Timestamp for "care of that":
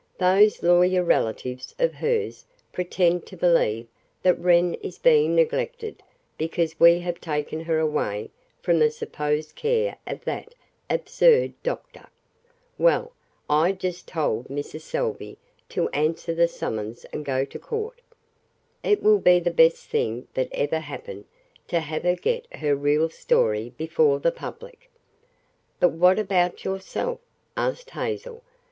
9.55-10.55